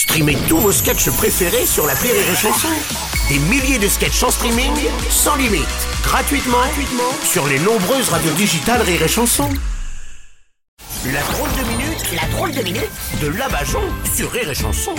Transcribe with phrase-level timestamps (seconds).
[0.00, 2.68] Streamez tous vos sketchs préférés sur la Rire et Chanson.
[3.28, 4.72] Des milliers de sketchs en streaming,
[5.10, 5.68] sans limite,
[6.02, 9.50] gratuitement, gratuitement sur les nombreuses radios digitales Rire et Chanson.
[11.04, 12.90] La drôle de minute, la drôle de minute
[13.20, 13.82] de Labajon
[14.14, 14.94] sur Rire et Chanson.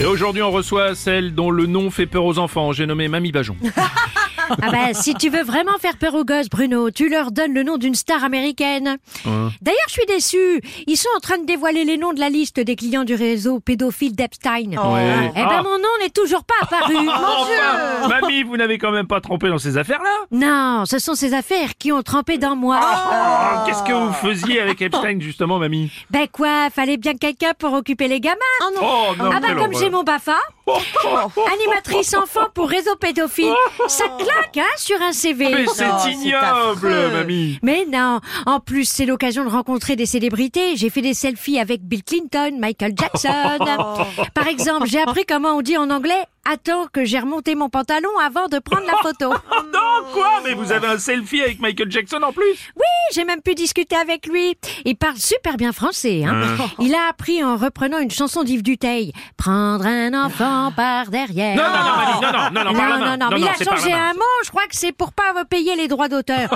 [0.00, 2.72] Et aujourd'hui, on reçoit celle dont le nom fait peur aux enfants.
[2.72, 3.58] J'ai nommé Mamie Bajon.
[4.62, 7.62] Ah bah, si tu veux vraiment faire peur aux gosses, Bruno, tu leur donnes le
[7.62, 8.98] nom d'une star américaine.
[9.24, 10.60] D'ailleurs, je suis déçu.
[10.86, 13.60] Ils sont en train de dévoiler les noms de la liste des clients du réseau
[13.60, 14.70] pédophile d'Epstein.
[14.76, 15.30] Ouais.
[15.34, 15.62] Eh ben, Ah.
[15.62, 16.94] mon nom n'est toujours pas apparu.
[16.96, 17.56] Mon Dieu.
[18.04, 21.34] Enfin, Mamie, vous n'avez quand même pas trompé dans ces affaires-là Non, ce sont ces
[21.34, 22.78] affaires qui ont trempé dans moi.
[22.82, 27.72] Ah, Qu'est-ce que vous faisiez avec Epstein, justement, Mamie Ben quoi, fallait bien quelqu'un pour
[27.72, 28.36] occuper les gamins.
[28.62, 30.36] Oh non, Ah bah comme j'ai mon BAFA,
[31.52, 33.54] animatrice enfant pour réseau pédophile,
[33.86, 35.48] ça claque hein, sur un CV.
[35.48, 37.12] Mais c'est Oh, ignoble.
[37.12, 40.76] Mamie Mais non, en plus c'est l'occasion de rencontrer des célébrités.
[40.76, 43.28] J'ai fait des selfies avec Bill Clinton, Michael Jackson.
[44.34, 48.08] Par exemple, j'ai appris comment on dit en anglais Attends que j'ai remonté mon pantalon
[48.24, 49.30] avant de prendre la photo.
[49.30, 50.40] Non, quoi?
[50.44, 52.70] Mais vous avez un selfie avec Michael Jackson en plus?
[52.76, 52.82] Oui,
[53.14, 54.56] j'ai même pu discuter avec lui.
[54.84, 56.24] Il parle super bien français.
[56.24, 56.56] Hein.
[56.78, 59.12] Il a appris en reprenant une chanson d'Yves Duteil.
[59.36, 61.56] Prendre un enfant par derrière.
[61.56, 64.12] Non, non, non, non, non, non, non, non, non, non, mais il a changé un
[64.14, 66.50] mot, je crois que c'est pour pas payer les droits d'auteur.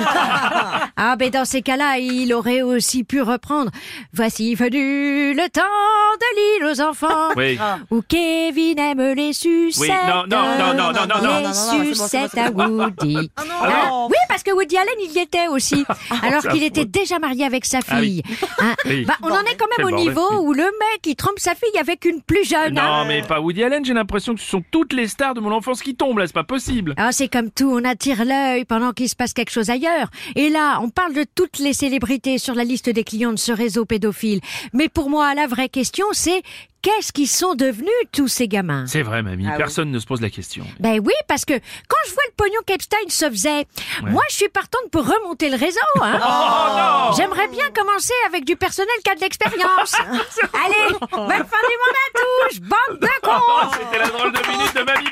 [0.96, 3.70] ah, ben dans ces cas-là, il aurait aussi pu reprendre
[4.12, 5.62] Voici venu le temps
[6.20, 7.30] de l'île aux enfants.
[7.36, 7.58] Oui.
[7.90, 9.79] Où Kevin aime les sucettes.
[9.80, 11.82] Oui, non, non, non, non, non, non, non.
[11.82, 12.50] Les sucettes à.
[12.50, 13.14] Woody.
[13.38, 13.54] non.
[13.62, 15.84] Hein oui, parce que Woody Allen, il y était aussi.
[16.22, 18.22] Alors qu'il était déjà marié avec sa Ah oui.
[18.22, 18.22] fille.
[18.86, 19.04] Oui.
[19.04, 20.36] bah, on en est quand même au niveau oui.
[20.40, 22.78] où le mec, il trompe sa fille avec une plus jeune.
[22.78, 23.02] hein.
[23.02, 25.52] Non, mais pas Woody Allen, j'ai l'impression que ce sont toutes les stars de mon
[25.52, 26.94] enfance qui tombent là, c'est pas possible.
[26.96, 30.08] Ah, c'est comme tout, on attire l'œil pendant qu'il se passe quelque chose ailleurs.
[30.36, 33.52] Et là, on parle de toutes les célébrités sur la liste des clients de ce
[33.52, 34.40] réseau pédophile.
[34.72, 36.42] Mais pour moi, la vraie question, c'est
[36.82, 38.86] qu'est-ce qu'ils sont devenus tous ces gamins?
[38.86, 39.46] C'est vrai, mamie.
[39.48, 40.64] Ah Personne ne se pose la question.
[40.78, 43.66] Ben oui, parce que quand je vois le pognon qu'Epstein se faisait,
[44.02, 45.78] moi je suis partante pour remonter le réseau.
[46.00, 46.20] Hein.
[46.32, 49.94] Oh, J'aimerais bien commencer avec du personnel qui a de l'expérience.
[49.98, 52.10] Allez, bonne fin du monde à
[52.60, 55.10] bande de cons C'était la drôle de minute de Mamie